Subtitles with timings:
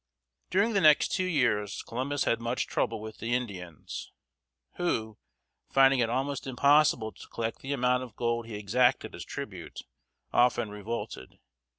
[0.49, 4.11] During the next two years Columbus had much trouble with the Indians,
[4.77, 5.19] who,
[5.71, 9.83] finding it almost impossible to collect the amount of gold he exacted as tribute,
[10.33, 11.37] often revolted.